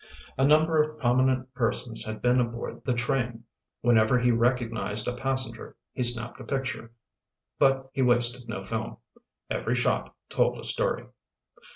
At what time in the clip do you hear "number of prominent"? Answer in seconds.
0.47-1.53